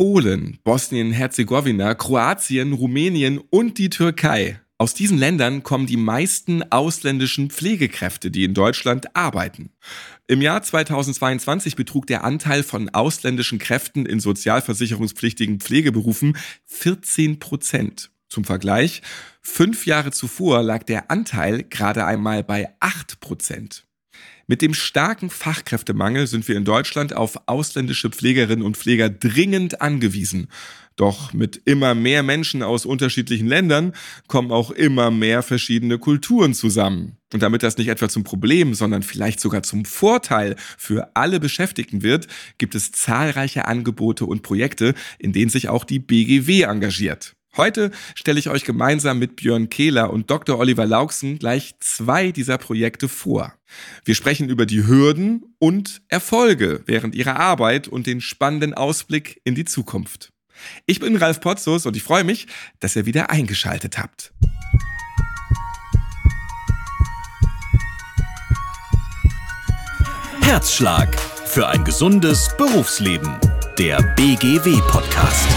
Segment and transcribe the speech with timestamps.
[0.00, 4.58] Polen, Bosnien-Herzegowina, Kroatien, Rumänien und die Türkei.
[4.78, 9.72] Aus diesen Ländern kommen die meisten ausländischen Pflegekräfte, die in Deutschland arbeiten.
[10.26, 18.10] Im Jahr 2022 betrug der Anteil von ausländischen Kräften in sozialversicherungspflichtigen Pflegeberufen 14 Prozent.
[18.30, 19.02] Zum Vergleich,
[19.42, 23.84] fünf Jahre zuvor lag der Anteil gerade einmal bei 8 Prozent.
[24.46, 30.48] Mit dem starken Fachkräftemangel sind wir in Deutschland auf ausländische Pflegerinnen und Pfleger dringend angewiesen.
[30.96, 33.94] Doch mit immer mehr Menschen aus unterschiedlichen Ländern
[34.26, 37.16] kommen auch immer mehr verschiedene Kulturen zusammen.
[37.32, 42.02] Und damit das nicht etwa zum Problem, sondern vielleicht sogar zum Vorteil für alle Beschäftigten
[42.02, 42.26] wird,
[42.58, 47.36] gibt es zahlreiche Angebote und Projekte, in denen sich auch die BGW engagiert.
[47.56, 50.58] Heute stelle ich euch gemeinsam mit Björn Kehler und Dr.
[50.58, 53.54] Oliver Lauksen gleich zwei dieser Projekte vor.
[54.04, 59.56] Wir sprechen über die Hürden und Erfolge während ihrer Arbeit und den spannenden Ausblick in
[59.56, 60.32] die Zukunft.
[60.86, 62.46] Ich bin Ralf Potzus und ich freue mich,
[62.78, 64.32] dass ihr wieder eingeschaltet habt.
[70.40, 73.38] Herzschlag für ein gesundes Berufsleben.
[73.78, 75.48] Der BGW-Podcast.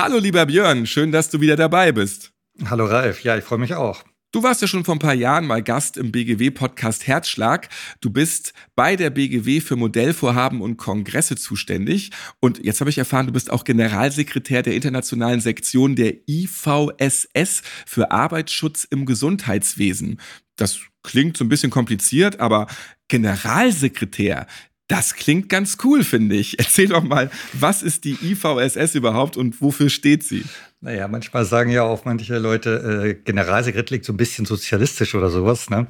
[0.00, 2.30] Hallo lieber Björn, schön, dass du wieder dabei bist.
[2.66, 4.04] Hallo Ralf, ja, ich freue mich auch.
[4.30, 7.68] Du warst ja schon vor ein paar Jahren mal Gast im BGW-Podcast Herzschlag.
[8.00, 12.12] Du bist bei der BGW für Modellvorhaben und Kongresse zuständig.
[12.38, 18.12] Und jetzt habe ich erfahren, du bist auch Generalsekretär der internationalen Sektion der IVSS für
[18.12, 20.20] Arbeitsschutz im Gesundheitswesen.
[20.54, 22.68] Das klingt so ein bisschen kompliziert, aber
[23.08, 24.46] Generalsekretär,
[24.88, 26.58] das klingt ganz cool, finde ich.
[26.58, 30.44] Erzähl doch mal, was ist die IVSS überhaupt und wofür steht sie?
[30.80, 35.28] Naja, manchmal sagen ja auch manche Leute, äh, Generalsekretär liegt so ein bisschen sozialistisch oder
[35.28, 35.70] sowas.
[35.70, 35.88] Ne?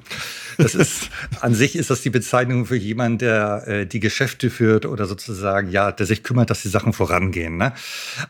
[0.57, 1.11] Das ist,
[1.43, 5.71] an sich ist das die Bezeichnung für jemanden, der äh, die Geschäfte führt oder sozusagen,
[5.71, 7.59] ja, der sich kümmert, dass die Sachen vorangehen.
[7.59, 7.75] Ne?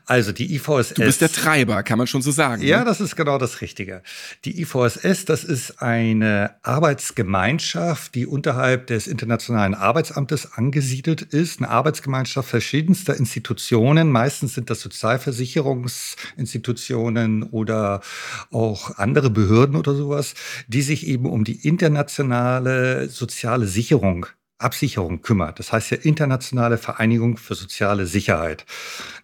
[0.04, 0.94] Also die IVSS.
[0.94, 2.60] Du bist der Treiber, kann man schon so sagen.
[2.62, 2.86] Ja, ne?
[2.86, 4.02] das ist genau das Richtige.
[4.44, 11.60] Die IVSS, das ist eine Arbeitsgemeinschaft, die unterhalb des Internationalen Arbeitsamtes angesiedelt ist.
[11.60, 14.10] Eine Arbeitsgemeinschaft verschiedenster Institutionen.
[14.10, 18.00] Meistens sind das Sozialversicherungsinstitutionen Institutionen oder
[18.50, 20.34] auch andere Behörden oder sowas,
[20.66, 24.26] die sich eben um die internationale soziale Sicherung
[24.58, 25.58] Absicherung kümmert.
[25.58, 28.66] Das heißt ja Internationale Vereinigung für soziale Sicherheit.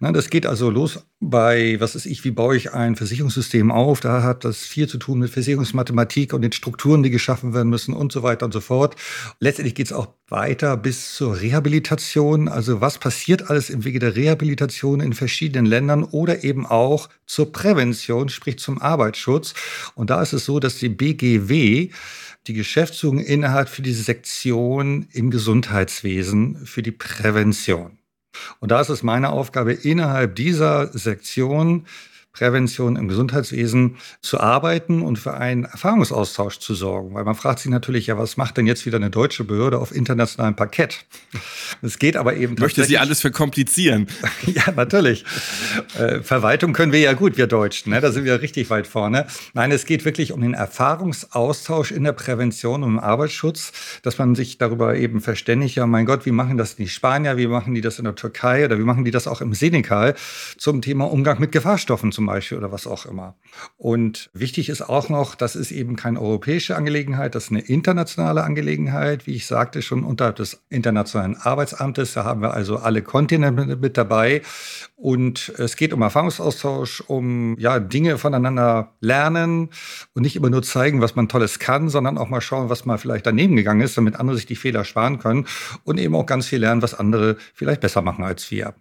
[0.01, 4.01] Na, das geht also los bei, was ist ich, wie baue ich ein Versicherungssystem auf?
[4.01, 7.95] Da hat das viel zu tun mit Versicherungsmathematik und den Strukturen, die geschaffen werden müssen
[7.95, 8.97] und so weiter und so fort.
[9.41, 12.49] Letztendlich geht es auch weiter bis zur Rehabilitation.
[12.49, 17.53] Also was passiert alles im Wege der Rehabilitation in verschiedenen Ländern oder eben auch zur
[17.53, 19.55] Prävention, sprich zum Arbeitsschutz.
[19.95, 21.91] Und da ist es so, dass die BGW
[22.47, 27.99] die Geschäftsführung innehat für diese Sektion im Gesundheitswesen für die Prävention.
[28.61, 31.87] Und da ist es meine Aufgabe, innerhalb dieser Sektion
[32.35, 37.15] Prävention im Gesundheitswesen zu arbeiten und für einen Erfahrungsaustausch zu sorgen.
[37.15, 39.95] Weil man fragt sich natürlich, ja, was macht denn jetzt wieder eine deutsche Behörde auf
[39.95, 41.07] internationalem Parkett?
[41.81, 42.57] Es geht aber eben.
[42.59, 44.09] Möchte sie alles verkomplizieren?
[44.47, 45.25] ja, natürlich.
[45.97, 47.93] Äh, Verwaltung können wir ja gut, wir Deutschen.
[47.93, 48.01] Ne?
[48.01, 49.27] Da sind wir richtig weit vorne.
[49.53, 54.35] Nein, es geht wirklich um den Erfahrungsaustausch in der Prävention und im Arbeitsschutz, dass man
[54.35, 57.81] sich darüber eben verständigt, ja, mein Gott, wie machen das die Spanier, wie machen die
[57.81, 60.17] das in der Türkei oder wie machen die das auch im Senegal
[60.59, 63.37] zum Thema Umgang mit Gefahrstoffen zum zum Beispiel oder was auch immer.
[63.77, 68.45] Und wichtig ist auch noch, das ist eben keine europäische Angelegenheit, das ist eine internationale
[68.45, 72.15] Angelegenheit, wie ich sagte, schon unterhalb des Internationalen Arbeitsamtes.
[72.15, 74.41] Da haben wir also alle Kontinente mit dabei.
[74.97, 79.69] Und es geht um Erfahrungsaustausch, um ja, Dinge voneinander lernen
[80.15, 82.97] und nicht immer nur zeigen, was man Tolles kann, sondern auch mal schauen, was mal
[82.97, 85.47] vielleicht daneben gegangen ist, damit andere sich die Fehler sparen können
[85.85, 88.75] und eben auch ganz viel lernen, was andere vielleicht besser machen als wir.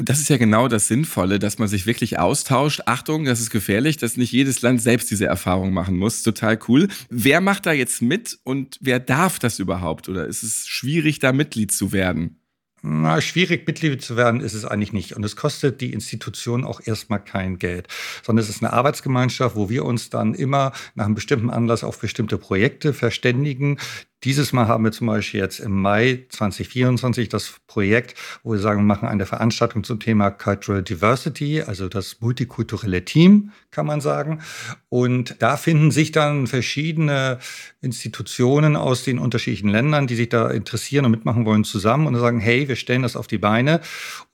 [0.00, 2.80] Und das ist ja genau das Sinnvolle, dass man sich wirklich austauscht.
[2.86, 6.22] Achtung, das ist gefährlich, dass nicht jedes Land selbst diese Erfahrung machen muss.
[6.22, 6.88] Total cool.
[7.10, 10.08] Wer macht da jetzt mit und wer darf das überhaupt?
[10.08, 12.40] Oder ist es schwierig, da Mitglied zu werden?
[12.80, 15.16] Na, schwierig Mitglied zu werden ist es eigentlich nicht.
[15.16, 17.86] Und es kostet die Institution auch erstmal kein Geld,
[18.22, 22.00] sondern es ist eine Arbeitsgemeinschaft, wo wir uns dann immer nach einem bestimmten Anlass auf
[22.00, 23.76] bestimmte Projekte verständigen,
[24.22, 28.80] Dieses Mal haben wir zum Beispiel jetzt im Mai 2024 das Projekt, wo wir sagen,
[28.80, 34.42] wir machen eine Veranstaltung zum Thema Cultural Diversity, also das multikulturelle Team, kann man sagen.
[34.90, 37.38] Und da finden sich dann verschiedene
[37.80, 42.40] Institutionen aus den unterschiedlichen Ländern, die sich da interessieren und mitmachen wollen, zusammen und sagen,
[42.40, 43.80] hey, wir stellen das auf die Beine.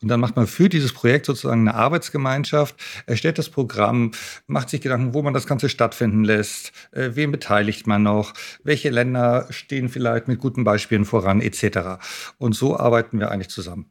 [0.03, 2.75] Und dann macht man für dieses Projekt sozusagen eine Arbeitsgemeinschaft,
[3.07, 4.11] erstellt das Programm,
[4.49, 8.33] macht sich Gedanken, wo man das Ganze stattfinden lässt, äh, wen beteiligt man noch,
[8.65, 11.99] welche Länder stehen vielleicht mit guten Beispielen voran, etc.
[12.39, 13.91] Und so arbeiten wir eigentlich zusammen.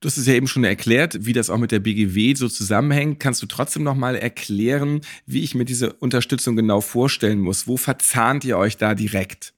[0.00, 3.20] Du hast es ja eben schon erklärt, wie das auch mit der BGW so zusammenhängt.
[3.20, 7.66] Kannst du trotzdem noch mal erklären, wie ich mir diese Unterstützung genau vorstellen muss?
[7.66, 9.52] Wo verzahnt ihr euch da direkt?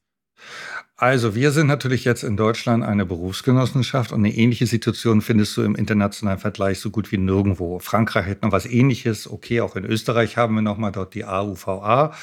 [0.97, 5.63] Also wir sind natürlich jetzt in Deutschland eine Berufsgenossenschaft und eine ähnliche Situation findest du
[5.63, 7.79] im internationalen Vergleich so gut wie nirgendwo.
[7.79, 9.29] Frankreich hat noch was ähnliches.
[9.29, 12.13] Okay, auch in Österreich haben wir noch mal dort die AUVA.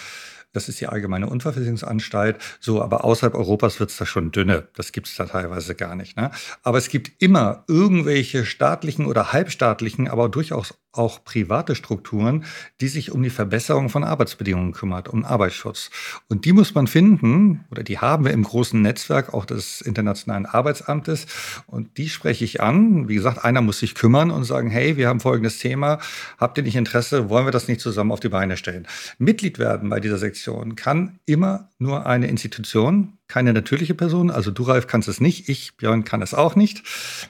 [0.52, 2.38] Das ist die Allgemeine Unfallversicherungsanstalt.
[2.58, 4.69] So, aber außerhalb Europas wird es da schon dünne.
[4.75, 6.17] Das gibt es da teilweise gar nicht.
[6.17, 6.31] Ne?
[6.62, 12.44] Aber es gibt immer irgendwelche staatlichen oder halbstaatlichen, aber durchaus auch private Strukturen,
[12.81, 15.91] die sich um die Verbesserung von Arbeitsbedingungen kümmert, um Arbeitsschutz.
[16.29, 20.47] Und die muss man finden, oder die haben wir im großen Netzwerk auch des Internationalen
[20.47, 21.26] Arbeitsamtes.
[21.67, 23.08] Und die spreche ich an.
[23.08, 26.00] Wie gesagt, einer muss sich kümmern und sagen, hey, wir haben folgendes Thema.
[26.38, 27.31] Habt ihr nicht Interesse?
[27.31, 28.88] Wollen wir das nicht zusammen auf die Beine stellen?
[29.19, 30.39] Mitglied werden bei dieser Sektion
[30.76, 34.31] kann immer nur eine Institution, keine natürliche Person.
[34.31, 35.48] Also du, Ralf, kannst es nicht.
[35.48, 36.82] Ich, Björn, kann es auch nicht.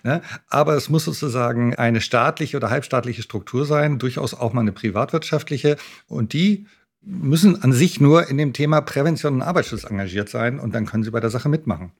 [0.02, 0.22] Ne?
[0.48, 5.76] Aber es muss sozusagen eine staatliche oder halbstaatliche Struktur sein, durchaus auch mal eine privatwirtschaftliche.
[6.08, 6.66] Und die
[7.02, 11.02] müssen an sich nur in dem Thema Prävention und Arbeitsschutz engagiert sein und dann können
[11.02, 11.92] sie bei der Sache mitmachen.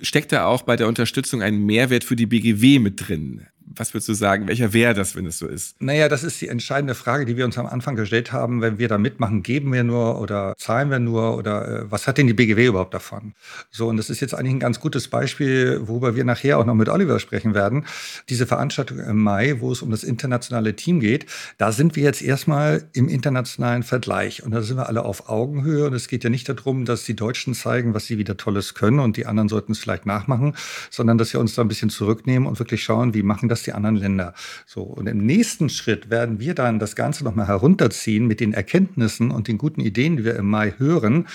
[0.00, 3.46] Steckt da auch bei der Unterstützung ein Mehrwert für die BGW mit drin?
[3.74, 4.48] Was würdest du sagen?
[4.48, 5.80] Welcher wäre das, wenn es so ist?
[5.80, 8.60] Naja, das ist die entscheidende Frage, die wir uns am Anfang gestellt haben.
[8.60, 12.18] Wenn wir da mitmachen, geben wir nur oder zahlen wir nur oder äh, was hat
[12.18, 13.34] denn die BGW überhaupt davon?
[13.70, 16.74] So, und das ist jetzt eigentlich ein ganz gutes Beispiel, worüber wir nachher auch noch
[16.74, 17.84] mit Oliver sprechen werden.
[18.28, 21.26] Diese Veranstaltung im Mai, wo es um das internationale Team geht,
[21.58, 24.42] da sind wir jetzt erstmal im internationalen Vergleich.
[24.42, 25.86] Und da sind wir alle auf Augenhöhe.
[25.86, 29.00] Und es geht ja nicht darum, dass die Deutschen zeigen, was sie wieder Tolles können
[29.00, 30.54] und die anderen sollten es vielleicht nachmachen,
[30.90, 33.72] sondern dass wir uns da ein bisschen zurücknehmen und wirklich schauen, wie machen das die
[33.72, 34.34] anderen Länder.
[34.66, 39.30] So, und im nächsten Schritt werden wir dann das Ganze nochmal herunterziehen mit den Erkenntnissen
[39.30, 41.26] und den guten Ideen, die wir im Mai hören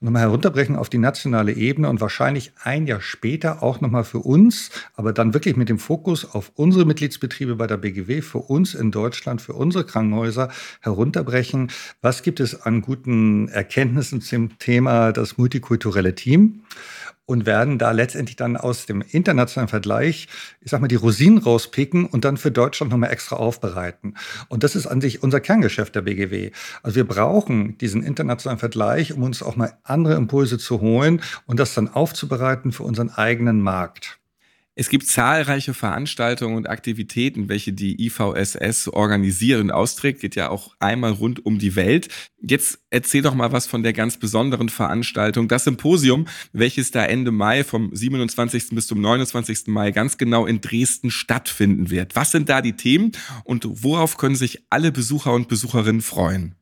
[0.00, 4.70] nochmal herunterbrechen auf die nationale Ebene und wahrscheinlich ein Jahr später auch nochmal für uns,
[4.94, 8.92] aber dann wirklich mit dem Fokus auf unsere Mitgliedsbetriebe bei der BGW, für uns in
[8.92, 10.50] Deutschland, für unsere Krankenhäuser
[10.80, 11.72] herunterbrechen.
[12.00, 16.60] Was gibt es an guten Erkenntnissen zum Thema das multikulturelle Team?
[17.28, 20.28] Und werden da letztendlich dann aus dem internationalen Vergleich,
[20.62, 24.14] ich sag mal, die Rosinen rauspicken und dann für Deutschland nochmal extra aufbereiten.
[24.48, 26.52] Und das ist an sich unser Kerngeschäft der BGW.
[26.82, 31.60] Also wir brauchen diesen internationalen Vergleich, um uns auch mal andere Impulse zu holen und
[31.60, 34.17] das dann aufzubereiten für unseren eigenen Markt.
[34.80, 40.20] Es gibt zahlreiche Veranstaltungen und Aktivitäten, welche die IVSS organisiert und austrägt.
[40.20, 42.06] Geht ja auch einmal rund um die Welt.
[42.40, 47.32] Jetzt erzähl doch mal was von der ganz besonderen Veranstaltung, das Symposium, welches da Ende
[47.32, 48.68] Mai vom 27.
[48.70, 49.66] bis zum 29.
[49.66, 52.14] Mai ganz genau in Dresden stattfinden wird.
[52.14, 53.10] Was sind da die Themen
[53.42, 56.57] und worauf können sich alle Besucher und Besucherinnen freuen?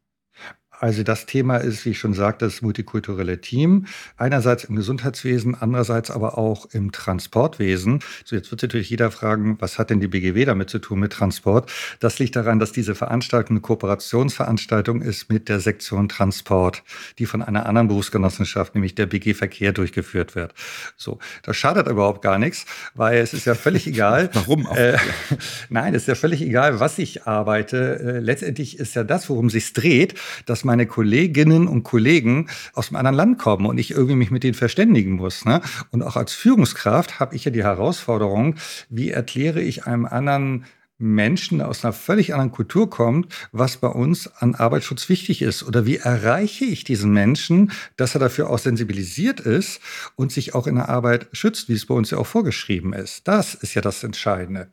[0.79, 3.87] Also das Thema ist, wie ich schon sagte, das multikulturelle Team.
[4.17, 8.01] Einerseits im Gesundheitswesen, andererseits aber auch im Transportwesen.
[8.25, 11.13] So, jetzt wird natürlich jeder fragen, was hat denn die BGW damit zu tun mit
[11.13, 11.73] Transport?
[12.01, 16.83] Das liegt daran, dass diese Veranstaltung eine Kooperationsveranstaltung ist mit der Sektion Transport,
[17.19, 20.55] die von einer anderen Berufsgenossenschaft, nämlich der BG Verkehr, durchgeführt wird.
[20.97, 24.31] So, das schadet überhaupt gar nichts, weil es ist ja völlig egal.
[24.33, 24.77] Warum auch?
[24.77, 24.99] Äh,
[25.71, 27.99] nein, es ist ja völlig egal, was ich arbeite.
[28.01, 32.97] Äh, letztendlich ist ja das, worum sich dreht, dass meine Kolleginnen und Kollegen aus einem
[32.97, 35.45] anderen Land kommen und ich irgendwie mich mit denen verständigen muss.
[35.45, 35.63] Ne?
[35.91, 38.57] Und auch als Führungskraft habe ich ja die Herausforderung,
[38.91, 40.67] wie erkläre ich einem anderen
[40.99, 45.63] Menschen aus einer völlig anderen Kultur kommt, was bei uns an Arbeitsschutz wichtig ist.
[45.63, 49.81] Oder wie erreiche ich diesen Menschen, dass er dafür auch sensibilisiert ist
[50.17, 53.29] und sich auch in der Arbeit schützt, wie es bei uns ja auch vorgeschrieben ist.
[53.29, 54.71] Das ist ja das Entscheidende.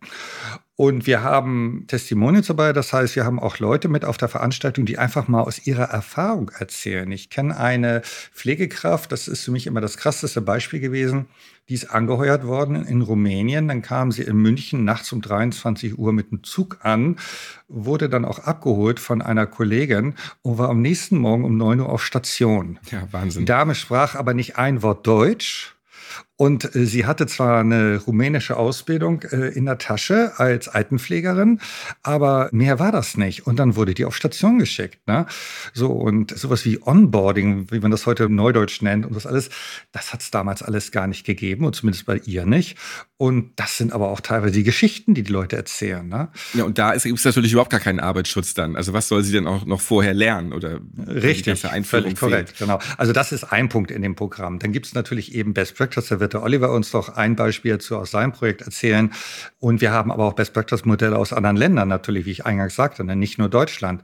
[0.76, 4.88] Und wir haben Testimonials dabei, das heißt, wir haben auch Leute mit auf der Veranstaltung,
[4.88, 7.12] die einfach mal aus ihrer Erfahrung erzählen.
[7.12, 8.02] Ich kenne eine
[8.34, 11.28] Pflegekraft, das ist für mich immer das krasseste Beispiel gewesen,
[11.70, 13.68] die ist angeheuert worden in Rumänien.
[13.68, 17.18] Dann kam sie in München nachts um 23 Uhr mit dem Zug an,
[17.68, 21.90] wurde dann auch abgeholt von einer Kollegin und war am nächsten Morgen um 9 Uhr
[21.90, 22.80] auf Station.
[22.90, 23.44] Ja, Wahnsinn.
[23.44, 25.76] Die Dame sprach aber nicht ein Wort Deutsch
[26.36, 31.60] Und äh, sie hatte zwar eine rumänische Ausbildung äh, in der Tasche als Altenpflegerin,
[32.02, 33.46] aber mehr war das nicht.
[33.46, 35.08] Und dann wurde die auf Station geschickt.
[35.08, 35.28] Ne?
[35.74, 39.50] So und sowas wie Onboarding, wie man das heute im Neudeutsch nennt und das alles,
[39.92, 42.78] das hat es damals alles gar nicht gegeben und zumindest bei ihr nicht.
[43.18, 46.06] Und das sind aber auch teilweise die Geschichten, die die Leute erzählen.
[46.06, 46.30] Ne?
[46.56, 48.76] Ja, und da gibt es natürlich überhaupt gar keinen Arbeitsschutz dann.
[48.76, 52.80] Also was soll sie denn auch noch vorher lernen oder richtig, völlig korrekt, genau.
[52.98, 54.60] Also das ist ein Punkt in dem Programm.
[54.60, 57.98] Dann gibt es natürlich eben Best Practice wird der Oliver uns doch ein Beispiel zu
[57.98, 59.12] aus seinem Projekt erzählen.
[59.60, 62.76] Und wir haben aber auch Best Practice Modelle aus anderen Ländern natürlich, wie ich eingangs
[62.76, 63.16] sagte, ne?
[63.16, 64.02] nicht nur Deutschland.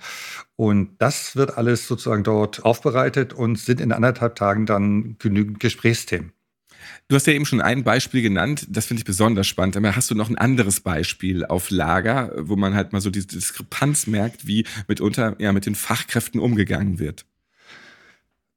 [0.58, 6.34] Und das wird alles sozusagen dort aufbereitet und sind in anderthalb Tagen dann genügend Gesprächsthemen.
[7.08, 9.78] Du hast ja eben schon ein Beispiel genannt, das finde ich besonders spannend.
[9.78, 13.28] Aber hast du noch ein anderes Beispiel auf Lager, wo man halt mal so diese
[13.28, 17.26] Diskrepanz merkt, wie mitunter ja mit den Fachkräften umgegangen wird?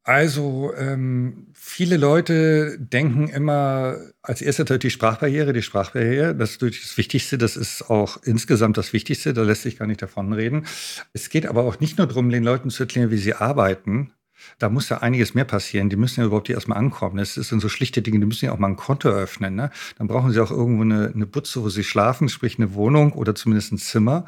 [0.04, 6.62] Also ähm, viele Leute denken immer als erstes halt die Sprachbarriere, die Sprachbarriere, das ist
[6.62, 10.66] das Wichtigste, das ist auch insgesamt das Wichtigste, da lässt sich gar nicht davon reden.
[11.12, 14.12] Es geht aber auch nicht nur darum, den Leuten zu erklären, wie sie arbeiten,
[14.58, 15.88] da muss ja einiges mehr passieren.
[15.88, 17.16] Die müssen ja überhaupt hier erstmal ankommen.
[17.16, 19.54] Das sind so schlichte Dinge, die müssen ja auch mal ein Konto öffnen.
[19.54, 19.70] Ne?
[19.99, 23.34] Dann brauchen sie auch irgendwo eine, eine Butze, wo sie schlafen, sprich eine Wohnung oder
[23.34, 24.25] zumindest ein Zimmer.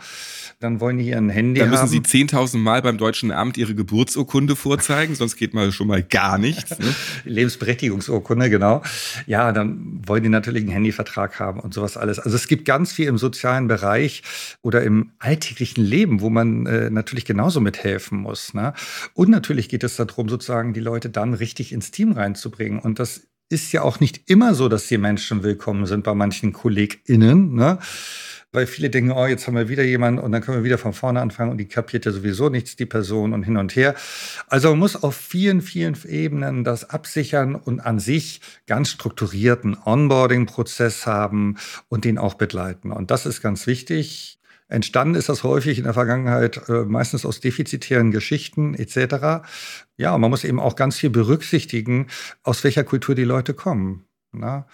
[0.60, 1.70] Dann wollen die hier ein Handy haben.
[1.70, 2.04] Dann müssen haben.
[2.04, 6.38] sie 10.000 Mal beim Deutschen Amt ihre Geburtsurkunde vorzeigen, sonst geht mal schon mal gar
[6.38, 6.78] nichts.
[6.78, 6.94] Ne?
[7.24, 8.82] Lebensberechtigungsurkunde, genau.
[9.26, 12.18] Ja, dann wollen die natürlich einen Handyvertrag haben und sowas alles.
[12.18, 14.22] Also es gibt ganz viel im sozialen Bereich
[14.62, 18.54] oder im alltäglichen Leben, wo man äh, natürlich genauso mithelfen muss.
[18.54, 18.74] Ne?
[19.14, 22.78] Und natürlich geht es darum, sozusagen die Leute dann richtig ins Team reinzubringen.
[22.78, 26.52] Und das ist ja auch nicht immer so, dass die Menschen willkommen sind bei manchen
[26.52, 27.54] KollegInnen.
[27.54, 27.78] Ne?
[28.52, 30.92] Weil viele denken, oh, jetzt haben wir wieder jemanden und dann können wir wieder von
[30.92, 33.94] vorne anfangen und die kapiert ja sowieso nichts, die Person und hin und her.
[34.46, 41.04] Also man muss auf vielen, vielen Ebenen das absichern und an sich ganz strukturierten Onboarding-Prozess
[41.04, 41.56] haben
[41.88, 42.92] und den auch begleiten.
[42.92, 44.38] Und das ist ganz wichtig.
[44.74, 49.46] Entstanden ist das häufig in der Vergangenheit äh, meistens aus defizitären Geschichten etc.
[49.96, 52.08] Ja, und man muss eben auch ganz viel berücksichtigen,
[52.42, 54.04] aus welcher Kultur die Leute kommen.
[54.32, 54.66] Na?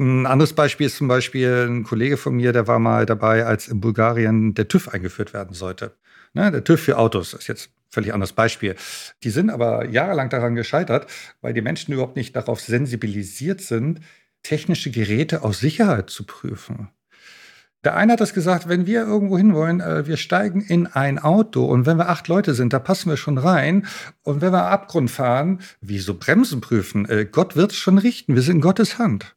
[0.00, 3.68] Ein anderes Beispiel ist zum Beispiel ein Kollege von mir, der war mal dabei, als
[3.68, 5.96] in Bulgarien der TÜV eingeführt werden sollte.
[6.34, 8.76] Ne, der TÜV für Autos ist jetzt völlig anderes Beispiel.
[9.22, 14.00] Die sind aber jahrelang daran gescheitert, weil die Menschen überhaupt nicht darauf sensibilisiert sind,
[14.42, 16.90] technische Geräte aus Sicherheit zu prüfen.
[17.84, 21.64] Der eine hat das gesagt, wenn wir irgendwo hinwollen, äh, wir steigen in ein Auto
[21.64, 23.86] und wenn wir acht Leute sind, da passen wir schon rein.
[24.22, 27.08] Und wenn wir Abgrund fahren, wieso Bremsen prüfen?
[27.08, 29.36] Äh, Gott wird es schon richten, wir sind in Gottes Hand.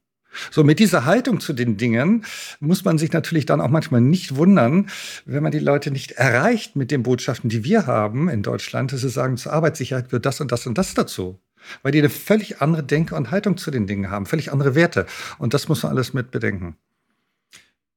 [0.50, 2.26] So, mit dieser Haltung zu den Dingen
[2.60, 4.90] muss man sich natürlich dann auch manchmal nicht wundern,
[5.26, 9.02] wenn man die Leute nicht erreicht mit den Botschaften, die wir haben in Deutschland, dass
[9.02, 11.40] sie sagen, zur Arbeitssicherheit gehört das und das und das dazu.
[11.84, 15.06] Weil die eine völlig andere Denke und Haltung zu den Dingen haben, völlig andere Werte.
[15.38, 16.78] Und das muss man alles mit bedenken.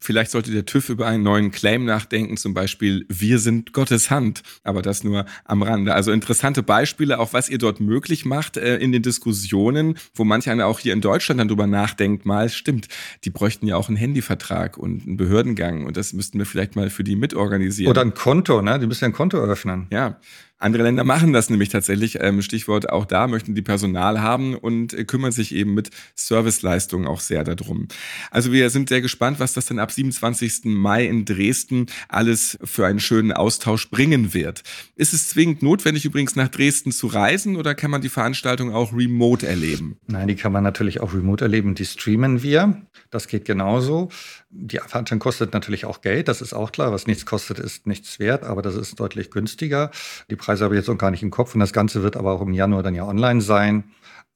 [0.04, 4.42] Vielleicht sollte der TÜV über einen neuen Claim nachdenken, zum Beispiel Wir sind Gottes Hand,
[4.62, 5.94] aber das nur am Rande.
[5.94, 10.50] Also interessante Beispiele, auch was ihr dort möglich macht äh, in den Diskussionen, wo manch
[10.50, 12.88] einer auch hier in Deutschland dann drüber nachdenkt, mal stimmt,
[13.24, 16.90] die bräuchten ja auch einen Handyvertrag und einen Behördengang und das müssten wir vielleicht mal
[16.90, 17.90] für die mitorganisieren.
[17.90, 18.78] Oder ein Konto, ne?
[18.78, 19.86] Die müssen ja ein Konto eröffnen.
[19.90, 20.20] Ja,
[20.58, 22.18] andere Länder machen das nämlich tatsächlich.
[22.20, 27.06] Ähm, Stichwort auch da möchten die Personal haben und äh, kümmern sich eben mit Serviceleistungen
[27.06, 27.88] auch sehr darum.
[28.30, 30.64] Also wir sind sehr gespannt, was das dann ab 27.
[30.64, 34.62] Mai in Dresden alles für einen schönen Austausch bringen wird.
[34.96, 38.92] Ist es zwingend notwendig, übrigens nach Dresden zu reisen oder kann man die Veranstaltung auch
[38.92, 39.98] remote erleben?
[40.06, 41.74] Nein, die kann man natürlich auch remote erleben.
[41.74, 42.82] Die streamen wir.
[43.10, 44.08] Das geht genauso.
[44.56, 46.92] Die Veranstaltung kostet natürlich auch Geld, das ist auch klar.
[46.92, 49.90] Was nichts kostet, ist nichts wert, aber das ist deutlich günstiger.
[50.30, 52.32] Die Preise habe ich jetzt noch gar nicht im Kopf und das Ganze wird aber
[52.32, 53.84] auch im Januar dann ja online sein.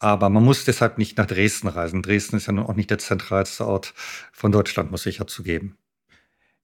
[0.00, 2.02] Aber man muss deshalb nicht nach Dresden reisen.
[2.02, 3.94] Dresden ist ja nun auch nicht der zentralste Ort
[4.32, 5.76] von Deutschland, muss ich ja zugeben.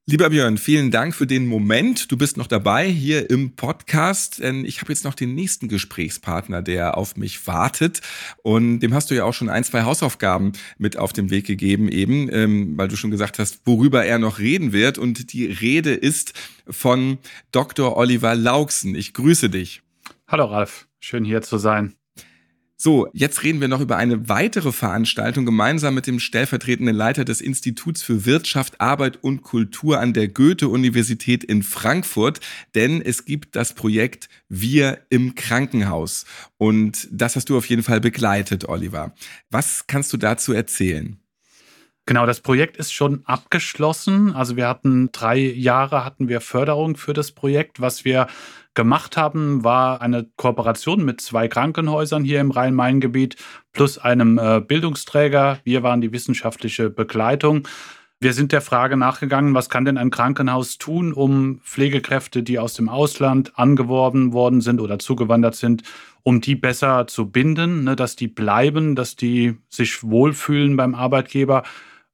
[0.06, 2.12] Lieber Björn, vielen Dank für den Moment.
[2.12, 4.38] Du bist noch dabei hier im Podcast.
[4.38, 8.02] Ich habe jetzt noch den nächsten Gesprächspartner, der auf mich wartet.
[8.42, 11.88] Und dem hast du ja auch schon ein, zwei Hausaufgaben mit auf den Weg gegeben,
[11.88, 14.98] eben, ähm, weil du schon gesagt hast, worüber er noch reden wird.
[14.98, 16.34] Und die Rede ist
[16.68, 17.16] von
[17.50, 17.96] Dr.
[17.96, 18.94] Oliver Lauksen.
[18.94, 19.80] Ich grüße dich.
[20.28, 21.94] Hallo Ralf, schön hier zu sein.
[22.76, 27.40] So, jetzt reden wir noch über eine weitere Veranstaltung gemeinsam mit dem stellvertretenden Leiter des
[27.40, 32.40] Instituts für Wirtschaft, Arbeit und Kultur an der Goethe-Universität in Frankfurt,
[32.74, 36.26] denn es gibt das Projekt Wir im Krankenhaus.
[36.58, 39.14] Und das hast du auf jeden Fall begleitet, Oliver.
[39.50, 41.18] Was kannst du dazu erzählen?
[42.06, 44.32] Genau, das Projekt ist schon abgeschlossen.
[44.32, 47.80] Also wir hatten drei Jahre hatten wir Förderung für das Projekt.
[47.80, 48.26] Was wir
[48.74, 53.36] gemacht haben, war eine Kooperation mit zwei Krankenhäusern hier im Rhein-Main-Gebiet
[53.72, 55.60] plus einem äh, Bildungsträger.
[55.64, 57.66] Wir waren die wissenschaftliche Begleitung.
[58.20, 62.74] Wir sind der Frage nachgegangen, was kann denn ein Krankenhaus tun, um Pflegekräfte, die aus
[62.74, 65.82] dem Ausland angeworben worden sind oder zugewandert sind,
[66.22, 71.64] um die besser zu binden, ne, dass die bleiben, dass die sich wohlfühlen beim Arbeitgeber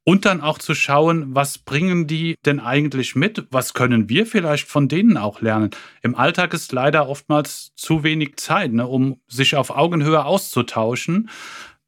[0.05, 3.47] und dann auch zu schauen, was bringen die denn eigentlich mit?
[3.51, 5.71] Was können wir vielleicht von denen auch lernen?
[6.03, 11.31] Im Alltag ist leider oftmals zu wenig Zeit, ne, um sich auf Augenhöhe auszutauschen.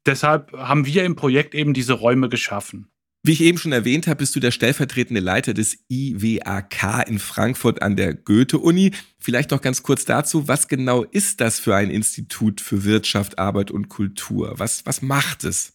[0.05, 2.87] Deshalb haben wir im Projekt eben diese Räume geschaffen.
[3.25, 7.81] Wie ich eben schon erwähnt habe, bist du der stellvertretende Leiter des IWAK in Frankfurt
[7.81, 8.91] an der Goethe-Uni.
[9.17, 13.71] Vielleicht noch ganz kurz dazu, was genau ist das für ein Institut für Wirtschaft, Arbeit
[13.71, 14.55] und Kultur?
[14.57, 15.71] Was, was macht es?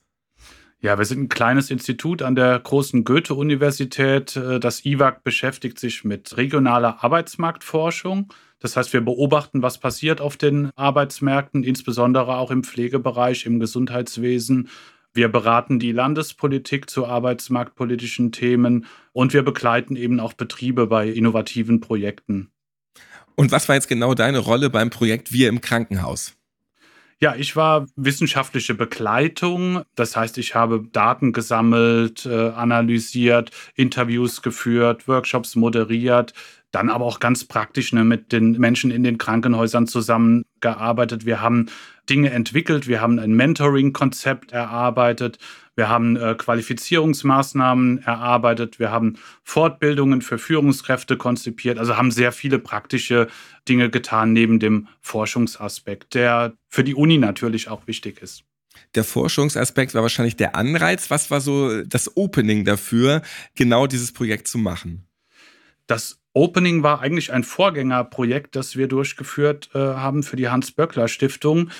[0.80, 4.37] Ja, wir sind ein kleines Institut an der großen Goethe-Universität.
[4.37, 8.32] Äh, das IWAC beschäftigt sich mit regionaler Arbeitsmarktforschung.
[8.61, 14.68] Das heißt, wir beobachten, was passiert auf den Arbeitsmärkten, insbesondere auch im Pflegebereich, im Gesundheitswesen.
[15.12, 21.80] Wir beraten die Landespolitik zu arbeitsmarktpolitischen Themen und wir begleiten eben auch Betriebe bei innovativen
[21.80, 22.50] Projekten.
[23.35, 26.38] Und was war jetzt genau deine Rolle beim Projekt Wir im Krankenhaus?
[27.20, 29.82] Ja, ich war wissenschaftliche Begleitung.
[29.96, 36.32] Das heißt, ich habe Daten gesammelt, äh, analysiert, Interviews geführt, Workshops moderiert,
[36.70, 41.26] dann aber auch ganz praktisch ne, mit den Menschen in den Krankenhäusern zusammengearbeitet.
[41.26, 41.66] Wir haben
[42.09, 45.38] Dinge entwickelt, wir haben ein Mentoring-Konzept erarbeitet,
[45.77, 52.59] wir haben äh, Qualifizierungsmaßnahmen erarbeitet, wir haben Fortbildungen für Führungskräfte konzipiert, also haben sehr viele
[52.59, 53.29] praktische
[53.69, 58.45] Dinge getan neben dem Forschungsaspekt, der für die Uni natürlich auch wichtig ist.
[58.95, 61.11] Der Forschungsaspekt war wahrscheinlich der Anreiz.
[61.11, 63.23] Was war so das Opening dafür,
[63.55, 65.09] genau dieses Projekt zu machen?
[65.88, 71.71] Das Opening war eigentlich ein Vorgängerprojekt, das wir durchgeführt äh, haben für die Hans-Böckler-Stiftung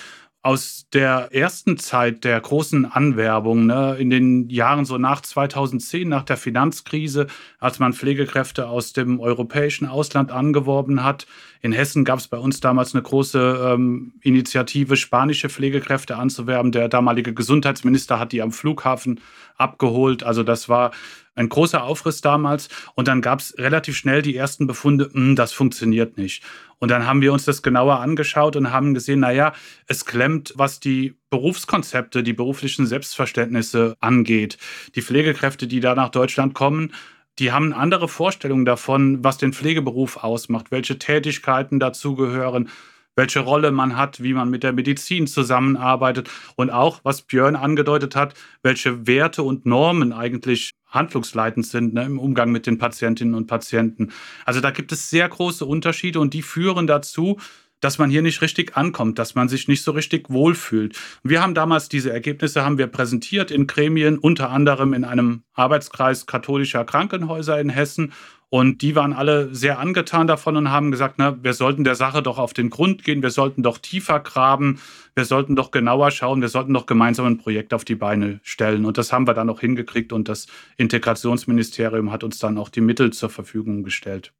[0.41, 6.23] aus der ersten Zeit der großen Anwerbung, ne, in den Jahren so nach 2010, nach
[6.23, 7.27] der Finanzkrise,
[7.59, 11.27] als man Pflegekräfte aus dem europäischen Ausland angeworben hat.
[11.61, 16.71] In Hessen gab es bei uns damals eine große ähm, Initiative, spanische Pflegekräfte anzuwerben.
[16.71, 19.19] Der damalige Gesundheitsminister hat die am Flughafen
[19.57, 20.23] abgeholt.
[20.23, 20.91] Also das war
[21.39, 22.67] ein großer Aufriss damals.
[22.95, 26.43] Und dann gab es relativ schnell die ersten Befunde, hm, das funktioniert nicht.
[26.79, 29.53] Und dann haben wir uns das genauer angeschaut und haben gesehen, naja,
[29.87, 34.57] es klemmt, was die Berufskonzepte, die beruflichen Selbstverständnisse angeht.
[34.95, 36.93] Die Pflegekräfte, die da nach Deutschland kommen,
[37.39, 42.69] die haben andere Vorstellungen davon, was den Pflegeberuf ausmacht, welche Tätigkeiten dazugehören,
[43.15, 48.15] welche Rolle man hat, wie man mit der Medizin zusammenarbeitet und auch, was Björn angedeutet
[48.15, 53.47] hat, welche Werte und Normen eigentlich handlungsleitend sind ne, im Umgang mit den Patientinnen und
[53.47, 54.11] Patienten.
[54.45, 57.37] Also da gibt es sehr große Unterschiede und die führen dazu,
[57.81, 60.97] dass man hier nicht richtig ankommt, dass man sich nicht so richtig wohlfühlt.
[61.23, 66.25] Wir haben damals diese Ergebnisse haben wir präsentiert in Gremien, unter anderem in einem Arbeitskreis
[66.25, 68.13] katholischer Krankenhäuser in Hessen
[68.51, 72.23] und die waren alle sehr angetan davon und haben gesagt, na, wir sollten der Sache
[72.23, 74.79] doch auf den Grund gehen, wir sollten doch tiefer graben,
[75.13, 78.85] wir sollten doch genauer schauen, wir sollten doch gemeinsam ein Projekt auf die Beine stellen.
[78.85, 82.81] Und das haben wir dann auch hingekriegt und das Integrationsministerium hat uns dann auch die
[82.81, 84.33] Mittel zur Verfügung gestellt.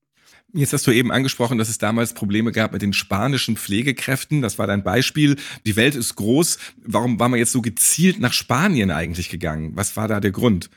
[0.53, 4.41] Jetzt hast du eben angesprochen, dass es damals Probleme gab mit den spanischen Pflegekräften.
[4.41, 5.35] Das war dein Beispiel.
[5.65, 6.57] Die Welt ist groß.
[6.83, 9.73] Warum war man jetzt so gezielt nach Spanien eigentlich gegangen?
[9.75, 10.69] Was war da der Grund?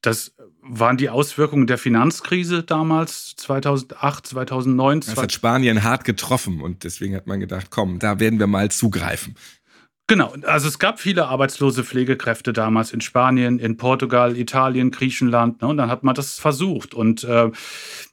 [0.00, 5.00] Das waren die Auswirkungen der Finanzkrise damals, 2008, 2009.
[5.00, 8.70] Das hat Spanien hart getroffen und deswegen hat man gedacht, komm, da werden wir mal
[8.70, 9.34] zugreifen.
[10.10, 15.60] Genau, also es gab viele arbeitslose Pflegekräfte damals in Spanien, in Portugal, Italien, Griechenland.
[15.60, 16.94] Ne, und dann hat man das versucht.
[16.94, 17.50] Und äh,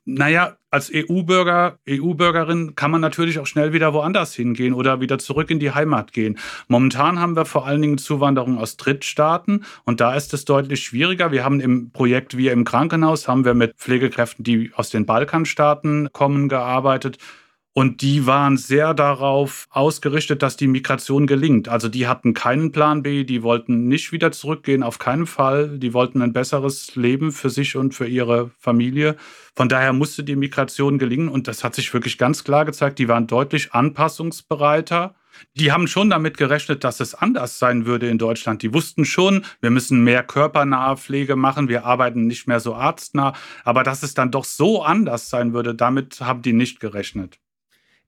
[0.03, 5.49] naja, als EU-Bürger, EU-Bürgerin kann man natürlich auch schnell wieder woanders hingehen oder wieder zurück
[5.49, 6.37] in die Heimat gehen.
[6.67, 11.31] Momentan haben wir vor allen Dingen Zuwanderung aus Drittstaaten und da ist es deutlich schwieriger.
[11.31, 16.09] Wir haben im Projekt Wir im Krankenhaus haben wir mit Pflegekräften, die aus den Balkanstaaten
[16.11, 17.19] kommen, gearbeitet.
[17.77, 21.67] Und die waren sehr darauf ausgerichtet, dass die Migration gelingt.
[21.67, 25.77] Also die hatten keinen Plan B, die wollten nicht wieder zurückgehen, auf keinen Fall.
[25.77, 29.17] Die wollten ein besseres Leben für sich und für ihre Familie.
[29.57, 32.97] Von daher musste die Migration gelingen und das hat sich wirklich ganz klar gezeigt.
[32.97, 35.13] Die waren deutlich anpassungsbereiter.
[35.55, 38.61] Die haben schon damit gerechnet, dass es anders sein würde in Deutschland.
[38.61, 43.33] Die wussten schon, wir müssen mehr körpernahe Pflege machen, wir arbeiten nicht mehr so arztnah.
[43.65, 47.37] Aber dass es dann doch so anders sein würde, damit haben die nicht gerechnet.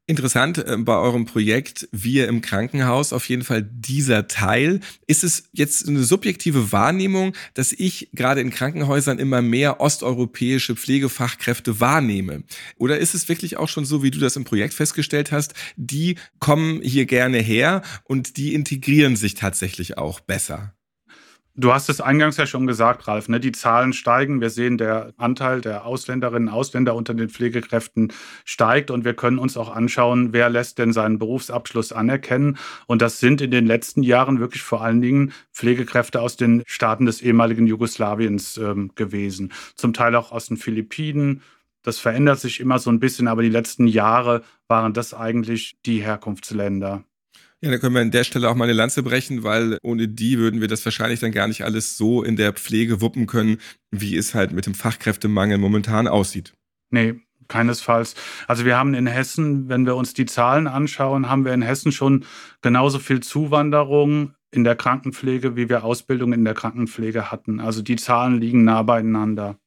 [0.09, 4.79] Interessant äh, bei eurem Projekt Wir im Krankenhaus auf jeden Fall dieser Teil.
[5.05, 11.81] Ist es jetzt eine subjektive Wahrnehmung, dass ich gerade in Krankenhäusern immer mehr osteuropäische Pflegefachkräfte
[11.81, 12.43] wahrnehme?
[12.77, 16.15] Oder ist es wirklich auch schon so, wie du das im Projekt festgestellt hast, die
[16.39, 20.76] kommen hier gerne her und die integrieren sich tatsächlich auch besser?
[21.59, 23.39] Du hast es eingangs ja schon gesagt, Ralf, ne?
[23.39, 24.41] die Zahlen steigen.
[24.41, 28.13] Wir sehen, der Anteil der Ausländerinnen und Ausländer unter den Pflegekräften
[28.45, 32.59] steigt und wir können uns auch anschauen, wer lässt denn seinen Berufsabschluss anerkennen.
[32.85, 37.07] Und das sind in den letzten Jahren wirklich vor allen Dingen Pflegekräfte aus den Staaten
[37.07, 39.51] des ehemaligen Jugoslawiens ähm, gewesen.
[39.73, 41.41] Zum Teil auch aus den Philippinen.
[41.81, 46.03] Das verändert sich immer so ein bisschen, aber die letzten Jahre waren das eigentlich die
[46.03, 47.03] Herkunftsländer.
[47.61, 50.37] Ja, da können wir an der Stelle auch mal eine Lanze brechen, weil ohne die
[50.37, 53.57] würden wir das wahrscheinlich dann gar nicht alles so in der Pflege wuppen können,
[53.89, 56.53] wie es halt mit dem Fachkräftemangel momentan aussieht.
[56.91, 57.15] Nee,
[57.47, 58.13] keinesfalls.
[58.47, 61.91] Also wir haben in Hessen, wenn wir uns die Zahlen anschauen, haben wir in Hessen
[61.91, 62.25] schon
[62.61, 67.59] genauso viel Zuwanderung in der Krankenpflege, wie wir Ausbildung in der Krankenpflege hatten.
[67.59, 69.57] Also die Zahlen liegen nah beieinander.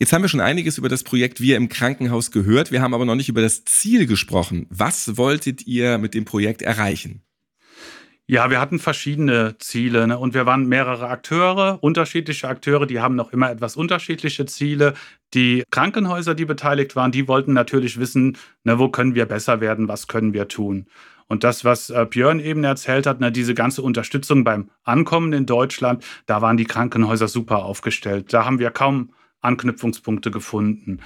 [0.00, 2.72] Jetzt haben wir schon einiges über das Projekt Wir im Krankenhaus gehört.
[2.72, 4.66] Wir haben aber noch nicht über das Ziel gesprochen.
[4.68, 7.22] Was wolltet ihr mit dem Projekt erreichen?
[8.26, 10.18] Ja, wir hatten verschiedene Ziele ne?
[10.18, 14.94] und wir waren mehrere Akteure, unterschiedliche Akteure, die haben noch immer etwas unterschiedliche Ziele.
[15.34, 19.88] Die Krankenhäuser, die beteiligt waren, die wollten natürlich wissen, ne, wo können wir besser werden,
[19.88, 20.86] was können wir tun.
[21.26, 25.44] Und das, was äh, Björn eben erzählt hat, ne, diese ganze Unterstützung beim Ankommen in
[25.44, 28.32] Deutschland, da waren die Krankenhäuser super aufgestellt.
[28.32, 29.10] Da haben wir kaum
[29.44, 31.00] Anknüpfungspunkte gefunden.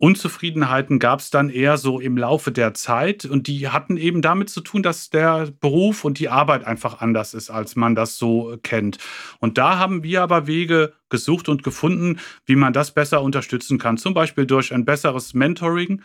[0.00, 4.48] Unzufriedenheiten gab es dann eher so im Laufe der Zeit und die hatten eben damit
[4.48, 8.56] zu tun, dass der Beruf und die Arbeit einfach anders ist, als man das so
[8.62, 8.96] kennt.
[9.40, 13.98] Und da haben wir aber Wege gesucht und gefunden, wie man das besser unterstützen kann.
[13.98, 16.00] Zum Beispiel durch ein besseres Mentoring,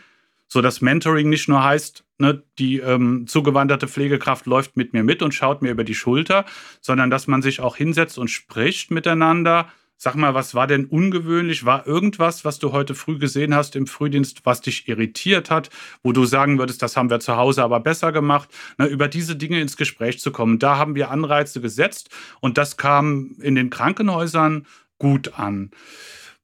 [0.46, 5.22] so dass Mentoring nicht nur heißt, ne, die ähm, zugewanderte Pflegekraft läuft mit mir mit
[5.22, 6.44] und schaut mir über die Schulter,
[6.82, 11.64] sondern dass man sich auch hinsetzt und spricht miteinander Sag mal, was war denn ungewöhnlich?
[11.64, 15.70] War irgendwas, was du heute früh gesehen hast im Frühdienst, was dich irritiert hat,
[16.02, 18.50] wo du sagen würdest, das haben wir zu Hause aber besser gemacht?
[18.76, 20.58] Na, über diese Dinge ins Gespräch zu kommen.
[20.58, 24.66] Da haben wir Anreize gesetzt und das kam in den Krankenhäusern
[24.98, 25.70] gut an.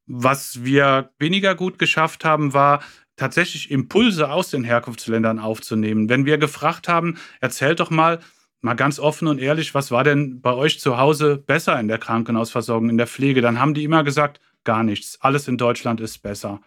[0.06, 2.82] Was wir weniger gut geschafft haben, war,
[3.16, 6.08] tatsächlich Impulse aus den Herkunftsländern aufzunehmen.
[6.08, 8.18] Wenn wir gefragt haben, erzählt doch mal,
[8.62, 11.98] mal ganz offen und ehrlich, was war denn bei euch zu Hause besser in der
[11.98, 13.42] Krankenhausversorgung, in der Pflege?
[13.42, 15.18] Dann haben die immer gesagt, gar nichts.
[15.20, 16.60] Alles in Deutschland ist besser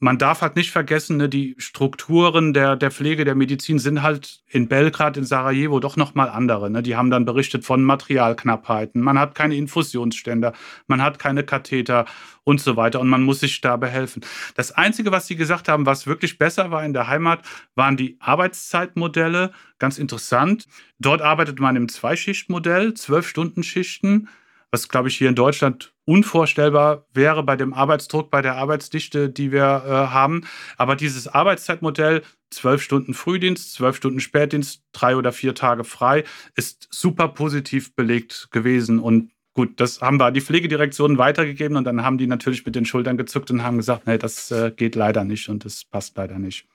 [0.00, 4.42] man darf halt nicht vergessen, ne, die Strukturen der, der Pflege, der Medizin sind halt
[4.48, 6.68] in Belgrad, in Sarajevo doch nochmal andere.
[6.68, 6.82] Ne?
[6.82, 9.00] Die haben dann berichtet von Materialknappheiten.
[9.00, 10.52] Man hat keine Infusionsständer,
[10.88, 12.06] man hat keine Katheter
[12.42, 14.24] und so weiter und man muss sich da behelfen.
[14.56, 17.42] Das Einzige, was sie gesagt haben, was wirklich besser war in der Heimat,
[17.74, 19.52] waren die Arbeitszeitmodelle.
[19.78, 20.66] Ganz interessant.
[20.98, 24.28] Dort arbeitet man im Zweischichtmodell, zwölf Stunden Schichten
[24.74, 29.52] was, glaube ich, hier in Deutschland unvorstellbar wäre bei dem Arbeitsdruck, bei der Arbeitsdichte, die
[29.52, 30.46] wir äh, haben.
[30.76, 36.24] Aber dieses Arbeitszeitmodell, zwölf Stunden Frühdienst, zwölf Stunden Spätdienst, drei oder vier Tage frei,
[36.56, 38.98] ist super positiv belegt gewesen.
[38.98, 42.84] Und gut, das haben wir die Pflegedirektion weitergegeben und dann haben die natürlich mit den
[42.84, 46.40] Schultern gezuckt und haben gesagt, nee, das äh, geht leider nicht und das passt leider
[46.40, 46.66] nicht.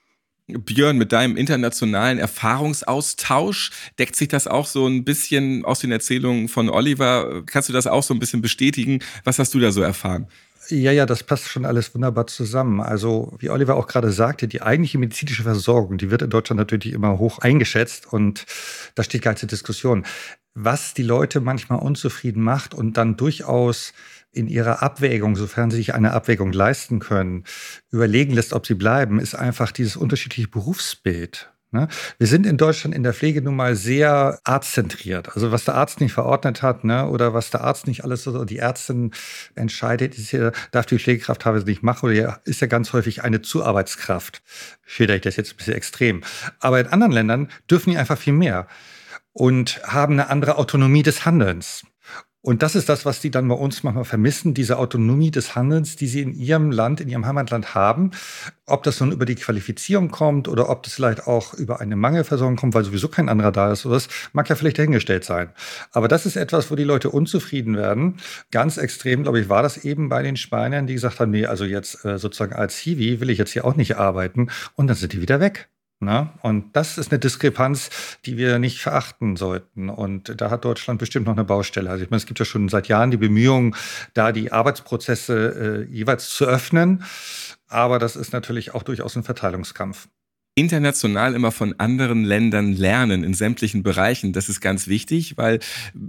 [0.52, 6.48] Björn, mit deinem internationalen Erfahrungsaustausch deckt sich das auch so ein bisschen aus den Erzählungen
[6.48, 7.42] von Oliver.
[7.46, 9.00] Kannst du das auch so ein bisschen bestätigen?
[9.24, 10.26] Was hast du da so erfahren?
[10.68, 12.80] Ja, ja, das passt schon alles wunderbar zusammen.
[12.80, 16.92] Also, wie Oliver auch gerade sagte, die eigentliche medizinische Versorgung, die wird in Deutschland natürlich
[16.92, 18.46] immer hoch eingeschätzt und
[18.94, 20.04] da steht gar Diskussion.
[20.54, 23.92] Was die Leute manchmal unzufrieden macht und dann durchaus
[24.32, 27.44] in ihrer Abwägung, sofern sie sich eine Abwägung leisten können,
[27.90, 31.52] überlegen lässt, ob sie bleiben, ist einfach dieses unterschiedliche Berufsbild.
[31.72, 31.86] Ne?
[32.18, 35.28] Wir sind in Deutschland in der Pflege nun mal sehr arztzentriert.
[35.34, 38.44] Also was der Arzt nicht verordnet hat ne, oder was der Arzt nicht alles so,
[38.44, 39.12] die Ärztin
[39.54, 43.40] entscheidet, ist ja, darf die Pflegekraft teilweise nicht machen oder ist ja ganz häufig eine
[43.40, 44.42] Zuarbeitskraft.
[44.84, 46.22] Schilder ich das jetzt ein bisschen extrem.
[46.58, 48.66] Aber in anderen Ländern dürfen die einfach viel mehr
[49.32, 51.84] und haben eine andere Autonomie des Handelns.
[52.42, 55.96] Und das ist das, was die dann bei uns manchmal vermissen, diese Autonomie des Handelns,
[55.96, 58.12] die sie in ihrem Land, in ihrem Heimatland haben.
[58.64, 62.56] Ob das nun über die Qualifizierung kommt oder ob das vielleicht auch über eine Mangelversorgung
[62.56, 65.50] kommt, weil sowieso kein anderer da ist, oder das mag ja vielleicht dahingestellt sein.
[65.92, 68.16] Aber das ist etwas, wo die Leute unzufrieden werden.
[68.50, 71.66] Ganz extrem, glaube ich, war das eben bei den Spaniern, die gesagt haben, nee, also
[71.66, 74.48] jetzt äh, sozusagen als Hiwi will ich jetzt hier auch nicht arbeiten.
[74.76, 75.68] Und dann sind die wieder weg.
[76.02, 76.32] Na?
[76.40, 77.90] Und das ist eine Diskrepanz,
[78.24, 79.90] die wir nicht verachten sollten.
[79.90, 81.90] Und da hat Deutschland bestimmt noch eine Baustelle.
[81.90, 83.76] Also ich meine, es gibt ja schon seit Jahren die Bemühungen,
[84.14, 87.04] da die Arbeitsprozesse äh, jeweils zu öffnen.
[87.68, 90.08] Aber das ist natürlich auch durchaus ein Verteilungskampf.
[90.60, 94.34] International immer von anderen Ländern lernen in sämtlichen Bereichen.
[94.34, 95.58] Das ist ganz wichtig, weil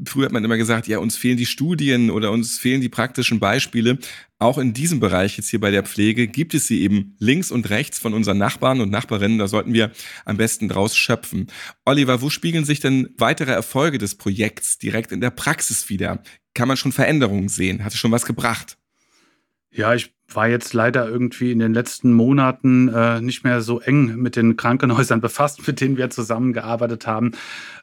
[0.06, 3.40] früher hat man immer gesagt, ja, uns fehlen die Studien oder uns fehlen die praktischen
[3.40, 3.98] Beispiele.
[4.40, 7.70] Auch in diesem Bereich, jetzt hier bei der Pflege, gibt es sie eben links und
[7.70, 9.40] rechts von unseren Nachbarn und Nachbarinnen.
[9.40, 9.92] Da sollten wir
[10.26, 11.48] am besten draus schöpfen.
[11.86, 16.22] Oliver, wo spiegeln sich denn weitere Erfolge des Projekts direkt in der Praxis wieder?
[16.54, 17.86] Kann man schon Veränderungen sehen?
[17.86, 18.78] Hat es schon was gebracht?
[19.72, 24.16] Ja, ich war jetzt leider irgendwie in den letzten Monaten äh, nicht mehr so eng
[24.18, 27.32] mit den Krankenhäusern befasst, mit denen wir zusammengearbeitet haben.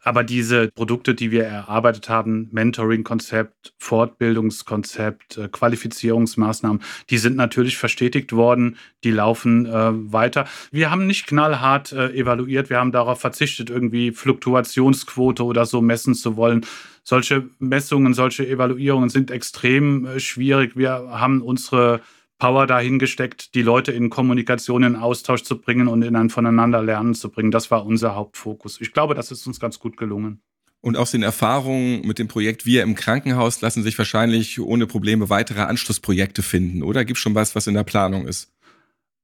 [0.02, 8.32] Aber diese Produkte, die wir erarbeitet haben, Mentoring-Konzept, Fortbildungskonzept, äh, Qualifizierungsmaßnahmen, die sind natürlich verstetigt
[8.32, 10.46] worden, die laufen äh, weiter.
[10.70, 16.14] Wir haben nicht knallhart äh, evaluiert, wir haben darauf verzichtet, irgendwie Fluktuationsquote oder so messen
[16.14, 16.64] zu wollen.
[17.02, 20.76] Solche Messungen, solche Evaluierungen sind extrem äh, schwierig.
[20.76, 22.00] Wir haben unsere
[22.38, 27.14] Power dahin gesteckt, die Leute in Kommunikation, in Austausch zu bringen und in ein Voneinanderlernen
[27.14, 27.50] zu bringen.
[27.50, 28.80] Das war unser Hauptfokus.
[28.80, 30.40] Ich glaube, das ist uns ganz gut gelungen.
[30.80, 35.28] Und aus den Erfahrungen mit dem Projekt Wir im Krankenhaus lassen sich wahrscheinlich ohne Probleme
[35.28, 37.04] weitere Anschlussprojekte finden, oder?
[37.04, 38.52] Gibt schon was, was in der Planung ist?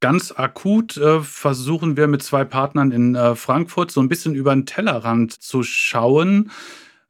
[0.01, 4.53] Ganz akut äh, versuchen wir mit zwei Partnern in äh, Frankfurt so ein bisschen über
[4.53, 6.51] den Tellerrand zu schauen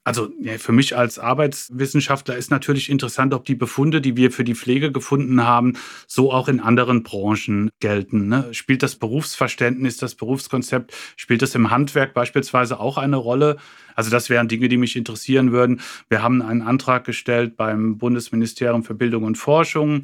[0.04, 4.44] also ja, für mich als Arbeitswissenschaftler ist natürlich interessant, ob die Befunde, die wir für
[4.44, 8.28] die Pflege gefunden haben, so auch in anderen Branchen gelten.
[8.28, 8.52] Ne?
[8.52, 13.56] Spielt das Berufsverständnis, das Berufskonzept, spielt das im Handwerk beispielsweise auch eine Rolle?
[13.94, 15.80] Also das wären Dinge, die mich interessieren würden.
[16.10, 20.02] Wir haben einen Antrag gestellt beim Bundesministerium für Bildung und Forschung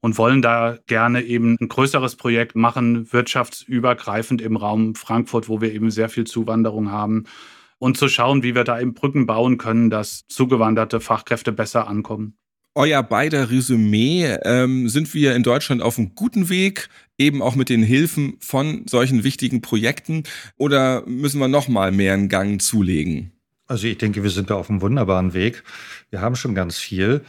[0.00, 5.74] und wollen da gerne eben ein größeres Projekt machen, wirtschaftsübergreifend im Raum Frankfurt, wo wir
[5.74, 7.24] eben sehr viel Zuwanderung haben
[7.82, 12.36] und zu schauen, wie wir da eben Brücken bauen können, dass zugewanderte Fachkräfte besser ankommen.
[12.76, 17.68] Euer beider Resümee ähm, sind wir in Deutschland auf einem guten Weg, eben auch mit
[17.68, 20.22] den Hilfen von solchen wichtigen Projekten,
[20.56, 23.32] oder müssen wir noch mal mehr einen Gang zulegen?
[23.66, 25.64] Also ich denke, wir sind da auf einem wunderbaren Weg.
[26.10, 27.22] Wir haben schon ganz viel.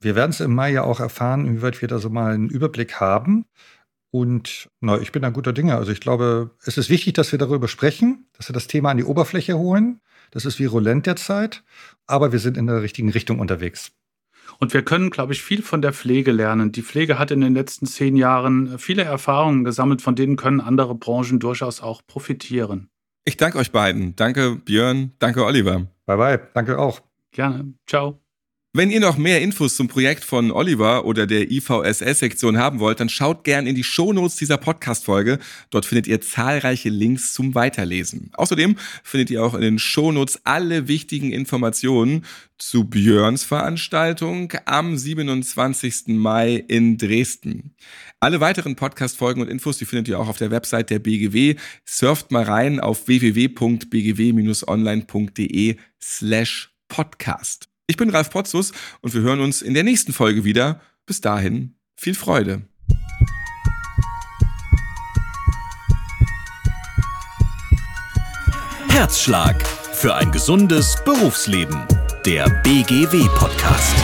[0.00, 3.00] Wir werden es im Mai ja auch erfahren, inwieweit wir da so mal einen Überblick
[3.00, 3.44] haben.
[4.10, 5.76] Und na, ich bin da guter Dinge.
[5.76, 8.96] Also ich glaube, es ist wichtig, dass wir darüber sprechen, dass wir das Thema an
[8.96, 10.00] die Oberfläche holen.
[10.32, 11.62] Das ist virulent derzeit,
[12.06, 13.92] aber wir sind in der richtigen Richtung unterwegs.
[14.58, 16.72] Und wir können, glaube ich, viel von der Pflege lernen.
[16.72, 20.94] Die Pflege hat in den letzten zehn Jahren viele Erfahrungen gesammelt, von denen können andere
[20.94, 22.90] Branchen durchaus auch profitieren.
[23.24, 24.16] Ich danke euch beiden.
[24.16, 25.86] Danke Björn, danke Oliver.
[26.06, 27.00] Bye bye, danke auch.
[27.32, 27.74] Gerne.
[27.86, 28.19] Ciao.
[28.72, 33.08] Wenn ihr noch mehr Infos zum Projekt von Oliver oder der IVSS-Sektion haben wollt, dann
[33.08, 35.40] schaut gern in die Shownotes dieser Podcast-Folge.
[35.70, 38.30] Dort findet ihr zahlreiche Links zum Weiterlesen.
[38.34, 42.24] Außerdem findet ihr auch in den Shownotes alle wichtigen Informationen
[42.58, 46.06] zu Björns Veranstaltung am 27.
[46.06, 47.74] Mai in Dresden.
[48.20, 51.56] Alle weiteren Podcast-Folgen und Infos, die findet ihr auch auf der Website der BGW.
[51.84, 57.69] Surft mal rein auf www.bgw-online.de slash podcast.
[57.90, 60.80] Ich bin Ralf Potzus und wir hören uns in der nächsten Folge wieder.
[61.06, 62.62] Bis dahin, viel Freude.
[68.90, 71.82] Herzschlag für ein gesundes Berufsleben.
[72.24, 73.96] Der BGW-Podcast.